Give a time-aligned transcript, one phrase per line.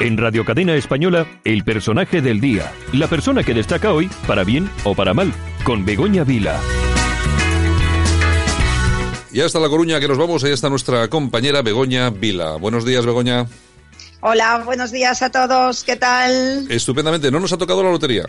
[0.00, 4.68] En Radio Cadena Española, el personaje del día, la persona que destaca hoy, para bien
[4.84, 5.32] o para mal,
[5.64, 6.58] con Begoña Vila.
[9.32, 12.56] Y hasta La Coruña que nos vamos, ahí está nuestra compañera Begoña Vila.
[12.56, 13.46] Buenos días, Begoña.
[14.20, 16.66] Hola, buenos días a todos, ¿qué tal?
[16.70, 18.24] Estupendamente, ¿no nos ha tocado la lotería?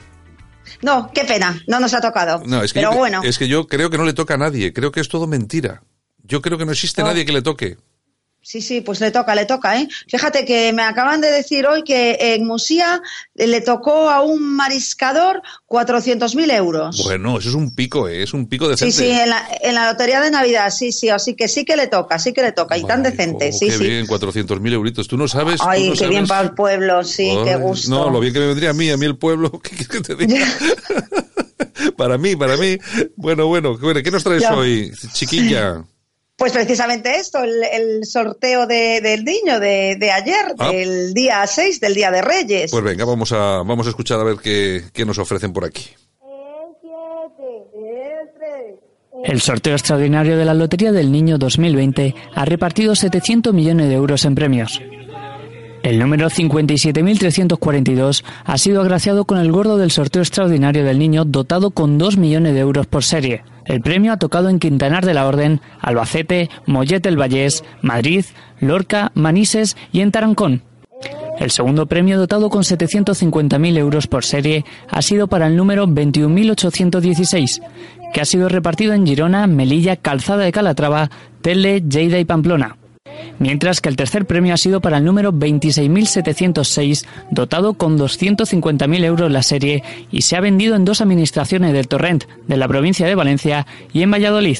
[0.81, 2.43] No, qué pena, no nos ha tocado.
[2.45, 4.37] No, es que Pero yo, bueno, Es que yo creo que no le toca a
[4.37, 5.83] nadie, creo que es todo mentira.
[6.23, 7.09] Yo creo que no existe No.
[7.09, 7.77] nadie que le toque.
[8.43, 9.87] Sí, sí, pues le toca, le toca, ¿eh?
[10.07, 13.01] Fíjate que me acaban de decir hoy que en Musía
[13.33, 17.01] le tocó a un mariscador 400.000 euros.
[17.03, 18.21] Bueno, eso es un pico, ¿eh?
[18.23, 18.93] es un pico Sí, decente.
[18.97, 21.87] sí, en la, en la lotería de Navidad, sí, sí, así que sí que le
[21.87, 23.83] toca, sí que le toca, y tan Ay, decente, oh, sí, qué sí.
[23.83, 25.07] bien, 400.000 euritos.
[25.07, 25.61] Tú no sabes.
[25.65, 27.89] Ay, no qué bien para el pueblo, sí, qué gusto.
[27.89, 29.51] No, lo bien que me vendría a mí, a mí el pueblo.
[29.63, 30.45] ¿Qué quieres que te diga?
[31.97, 32.77] para mí, para mí.
[33.15, 34.55] Bueno, bueno, bueno, ¿qué nos traes Ya.
[34.55, 35.83] hoy, chiquilla?
[36.35, 40.71] Pues precisamente esto, el, el sorteo de- del niño de, de ayer, Ah.
[40.71, 42.71] del día 6, del Día de Reyes.
[42.71, 45.89] Pues venga, vamos a, vamos a escuchar a ver qué, qué nos ofrecen por aquí.
[49.25, 54.25] El sorteo extraordinario de la Lotería del Niño 2020 ha repartido 700 millones de euros
[54.25, 54.81] en premios.
[55.83, 61.71] El número 57.342 ha sido agraciado con el gordo del sorteo extraordinario del niño dotado
[61.71, 63.43] con 2 millones de euros por serie.
[63.65, 68.25] El premio ha tocado en Quintanar de la Orden, Albacete, Mollet del Vallés, Madrid,
[68.59, 70.63] Lorca, Manises y en Tarancón.
[71.39, 77.61] El segundo premio dotado con 750.000 euros por serie ha sido para el número 21.816,
[78.13, 81.09] que ha sido repartido en Girona, Melilla, Calzada de Calatrava,
[81.41, 82.77] Telde, Lleida y Pamplona.
[83.39, 89.31] Mientras que el tercer premio ha sido para el número 26.706, dotado con 250.000 euros
[89.31, 93.15] la serie y se ha vendido en dos administraciones del Torrent, de la provincia de
[93.15, 94.57] Valencia y en Valladolid.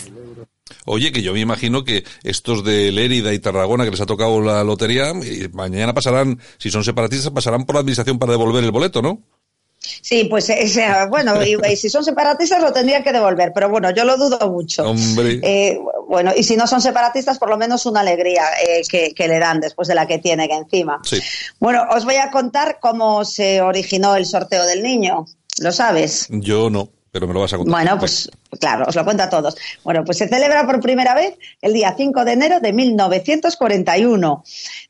[0.85, 4.41] Oye, que yo me imagino que estos de Lérida y Tarragona que les ha tocado
[4.41, 8.71] la lotería, eh, mañana pasarán, si son separatistas, pasarán por la administración para devolver el
[8.71, 9.21] boleto, ¿no?
[10.01, 13.91] Sí, pues ese, bueno, y, y si son separatistas lo tendría que devolver, pero bueno,
[13.93, 14.83] yo lo dudo mucho.
[14.83, 15.39] Hombre.
[15.43, 19.27] Eh, bueno, y si no son separatistas, por lo menos una alegría eh, que, que
[19.27, 20.99] le dan después de la que tiene que encima.
[21.03, 21.19] Sí.
[21.59, 25.25] Bueno, os voy a contar cómo se originó el sorteo del niño.
[25.59, 26.27] ¿Lo sabes?
[26.29, 27.71] Yo no, pero me lo vas a contar.
[27.71, 29.55] Bueno, pues claro, os lo cuento a todos.
[29.83, 34.43] Bueno, pues se celebra por primera vez el día 5 de enero de 1941,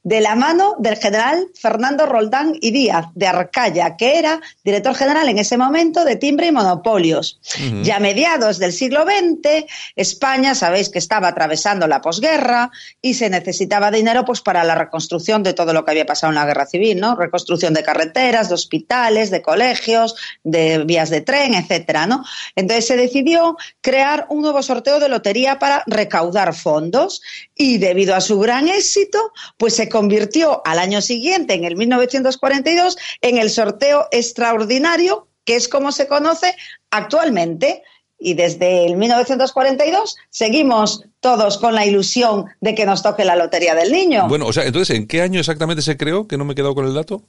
[0.03, 5.29] de la mano del general Fernando Roldán y Díaz de Arcaya, que era director general
[5.29, 7.40] en ese momento de timbre y monopolios.
[7.84, 9.66] Ya a mediados del siglo XX,
[9.96, 12.72] España, sabéis que estaba atravesando la posguerra
[13.02, 16.35] y se necesitaba dinero pues para la reconstrucción de todo lo que había pasado en
[16.35, 17.16] la guerra civil, ¿no?
[17.16, 22.23] Reconstrucción de carreteras, de hospitales, de colegios, de vías de tren, etcétera, ¿no?
[22.56, 27.22] Entonces se decidió crear un nuevo sorteo de lotería para recaudar fondos
[27.56, 32.97] y debido a su gran éxito, pues se convirtió al año siguiente, en el 1942,
[33.22, 36.56] en el sorteo extraordinario, que es como se conoce
[36.91, 37.84] actualmente.
[38.19, 43.75] Y desde el 1942 seguimos todos con la ilusión de que nos toque la lotería
[43.75, 44.30] del niño.
[44.30, 46.25] Bueno, o sea, entonces, ¿en qué año exactamente se creó?
[46.25, 47.24] Que no me he quedado con el dato.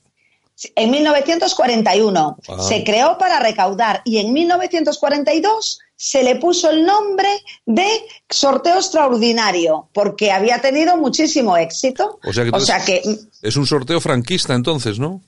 [0.77, 2.63] En 1941 Ah.
[2.63, 7.29] se creó para recaudar y en 1942 se le puso el nombre
[7.67, 7.87] de
[8.29, 12.19] sorteo extraordinario porque había tenido muchísimo éxito.
[12.53, 13.03] O sea que,
[13.43, 15.21] es un sorteo franquista entonces, ¿no?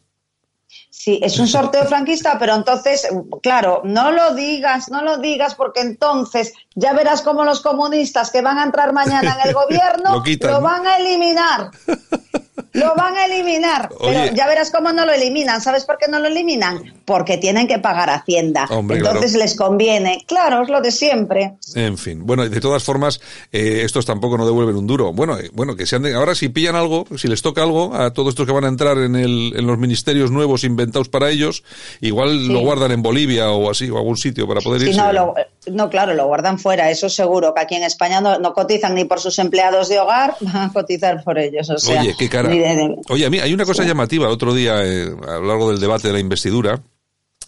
[0.91, 3.07] Sí, es un sorteo franquista, pero entonces,
[3.43, 8.43] claro, no lo digas, no lo digas, porque entonces ya verás cómo los comunistas que
[8.43, 10.63] van a entrar mañana en el gobierno Lo quitan.
[10.63, 11.71] van a eliminar.
[12.77, 14.13] Lo van a eliminar, Oye.
[14.15, 15.61] pero ya verás cómo no lo eliminan.
[15.61, 16.95] ¿Sabes por qué no lo eliminan?
[17.05, 18.67] Porque tienen que pagar Hacienda.
[18.71, 19.45] Hombre, entonces claro.
[19.45, 20.25] les conviene.
[20.27, 21.55] Claro, es lo de siempre.
[21.75, 23.21] En fin, bueno, de todas formas,
[23.53, 25.13] eh, estos tampoco no devuelven un duro.
[25.13, 28.13] Bueno, eh, bueno, que se anden, ahora si pillan algo, si les toca algo a
[28.13, 31.63] todos estos que van a entrar en, el, en los ministerios nuevos inventados para ellos,
[32.01, 34.97] igual lo guardan en Bolivia o así, o algún sitio para poder irse.
[35.01, 35.35] no, lo-
[35.69, 36.91] no, claro, lo guardan fuera.
[36.91, 40.37] Eso seguro que aquí en España no, no cotizan ni por sus empleados de hogar,
[40.41, 41.69] van a cotizar por ellos.
[41.71, 42.49] O sea, Oye, qué cara.
[42.49, 45.35] ni de- de- Oye, a mí hay una cosa llamativa el otro día, eh, a
[45.39, 46.83] lo largo del debate de la investidura.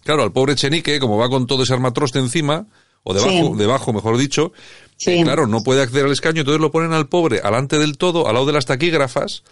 [0.05, 2.67] Claro, al pobre Chenique, como va con todo ese armatroste encima,
[3.03, 3.53] o debajo, Sí.
[3.59, 4.53] debajo mejor dicho,
[4.97, 5.11] Sí.
[5.13, 8.27] eh, claro, no puede acceder al escaño, entonces lo ponen al pobre alante del todo,
[8.29, 9.43] al lado de las taquígrafas,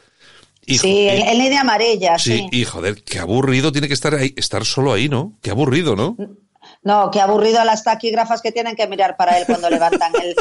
[0.67, 2.39] sí, en, línea amarilla, sí.
[2.39, 5.35] Sí, y joder, qué aburrido tiene que estar ahí, estar solo ahí, ¿no?
[5.43, 6.17] Qué aburrido, ¿no?
[6.87, 10.37] No, qué aburrido a las taquígrafas que tienen que mirar para él cuando levantan el,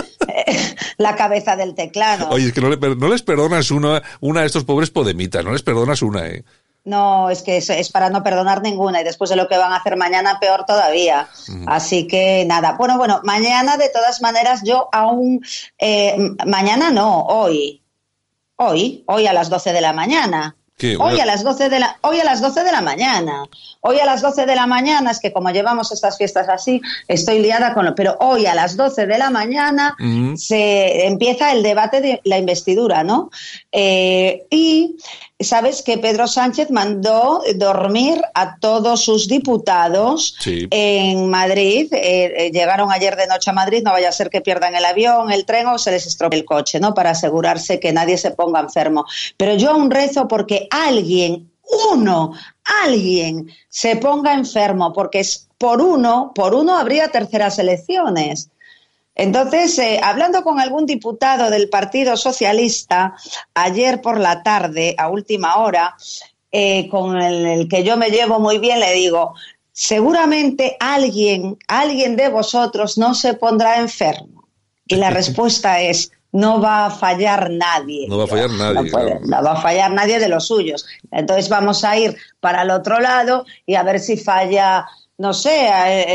[0.98, 2.30] la cabeza del teclado.
[2.30, 2.70] Oye, es que no,
[3.08, 6.44] les perdonas una, una a estos pobres podemitas, no les perdonas una, ¿eh?
[6.84, 9.78] No, es que es, para no perdonar ninguna y después de lo que van a
[9.78, 11.28] hacer mañana, peor todavía.
[11.66, 12.76] Así que nada.
[12.78, 15.44] Bueno, bueno, mañana de todas maneras yo aún,
[15.80, 16.16] eh,
[16.46, 17.82] mañana no, hoy,
[18.58, 20.56] hoy, hoy a las 12 de la mañana.
[21.00, 23.46] Hoy a las 12 de la hoy a las 12 de la mañana.
[23.80, 27.40] Hoy a las 12 de la mañana es que como llevamos estas fiestas así, estoy
[27.40, 29.96] liada con lo, pero hoy a las 12 de la mañana
[30.36, 33.30] se empieza el debate de la investidura, ¿no?
[33.72, 34.98] Eh, y
[35.40, 41.94] sabes que Pedro Sánchez mandó dormir a todos sus diputados en Madrid.
[41.94, 44.86] Eh, eh, llegaron ayer de noche a Madrid, no vaya a ser que pierdan el
[44.86, 46.94] avión, el tren o se les estropee el coche, ¿no?
[46.94, 49.06] Para asegurarse que nadie se ponga enfermo.
[49.36, 51.52] Pero yo aún rezo porque alguien,
[51.92, 52.34] uno,
[52.86, 58.50] alguien se ponga enfermo, porque es por uno, por uno habría terceras elecciones.
[59.16, 63.16] Entonces, eh, hablando con algún diputado del Partido Socialista
[63.54, 65.96] ayer por la tarde, a última hora,
[66.52, 69.34] eh, con el, que yo me llevo muy bien, le digo,
[69.72, 74.48] seguramente alguien, alguien de vosotros no se pondrá enfermo.
[74.86, 78.10] Y la respuesta es, no va a fallar nadie.
[78.10, 78.92] No va a fallar nadie.
[79.22, 80.86] no, va a fallar nadie de los suyos.
[81.12, 84.86] Entonces vamos a ir para el otro lado y a ver si falla
[85.18, 85.70] no sé,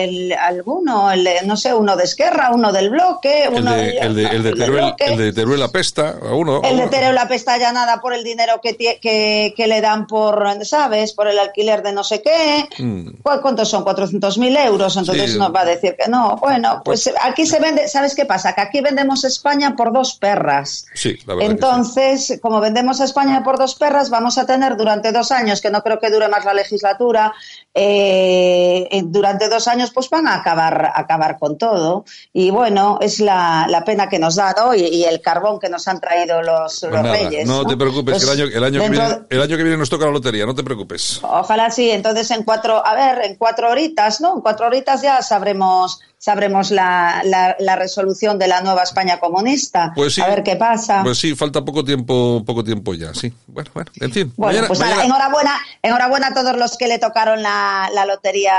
[0.04, 4.14] el, alguno, el, no sé, uno de Esquerra, uno del bloque, uno el de, el
[4.14, 6.60] de, el de, Teruel, el de Teruel la Pesta, a uno.
[6.62, 10.06] El de Teruel la Pesta ya nada por el dinero que, que, que, le dan
[10.06, 11.14] por, ¿sabes?
[11.14, 12.68] Por el alquiler de no sé qué.
[12.78, 13.22] Mm.
[13.22, 13.86] ¿Cuántos son?
[13.86, 16.36] 400.000 euros, entonces nos va a decir que no.
[16.36, 18.54] Bueno, pues, pues aquí se vende, ¿sabes qué pasa?
[18.54, 20.84] Que aquí vendemos España por dos perras.
[20.92, 21.50] Sí, la verdad.
[21.50, 25.82] Entonces, como vendemos España por dos perras, vamos a tener durante dos años, que no
[25.82, 27.32] creo que dure más la legislatura,
[27.72, 32.04] eh, durante dos años pues van a acabar, acabar con todo.
[32.32, 35.88] Y bueno, es la, la pena que nos da hoy y, el carbón que nos
[35.88, 37.46] han traído los, pues reyes.
[37.46, 39.76] No, te preocupes, que el pues año, el, año que viene, el año que viene
[39.76, 41.20] nos toca la lotería, no te preocupes.
[41.22, 44.34] Ojalá sí, entonces en cuatro, a ver, en cuatro horitas, ¿no?
[44.34, 49.92] En cuatro horitas ya sabremos sabremos la, la, resolución de la nueva España comunista.
[49.94, 51.02] Pues a ver qué pasa.
[51.02, 53.32] Pues sí, falta poco tiempo, poco tiempo ya, sí.
[53.46, 54.32] Bueno, bueno, en fin.
[54.36, 58.54] Bueno, pues enhorabuena, enhorabuena a todos los que le tocaron la, la lotería,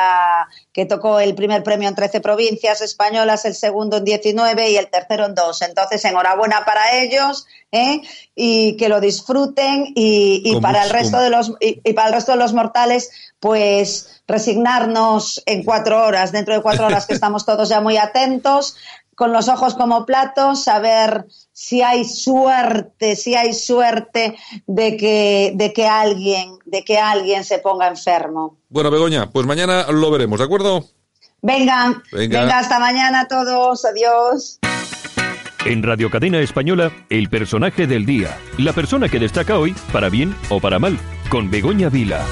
[0.74, 4.90] que tocó el primer premio en 13 provincias españolas, el segundo en 19 y el
[4.90, 5.62] tercero en 2.
[5.64, 8.02] Entonces, enhorabuena para ellos, ¿eh?
[8.36, 12.32] y que lo disfruten y, y para el resto de los y para el resto
[12.32, 17.68] de los mortales pues resignarnos en cuatro horas, dentro de cuatro horas que estamos todos
[17.68, 18.76] ya muy atentos,
[19.16, 24.36] con los ojos como platos, saber si hay suerte, si hay suerte
[24.66, 28.58] de que, de que alguien, de que alguien se ponga enfermo.
[28.70, 30.86] Bueno, Begoña, pues mañana lo veremos, ¿de acuerdo?
[31.42, 34.60] Venga, venga, venga hasta mañana a todos, adiós.
[35.66, 40.36] En Radio Cadena Española, el personaje del día, la persona que destaca hoy, para bien
[40.50, 40.98] o para mal,
[41.30, 42.26] con Begoña Vila.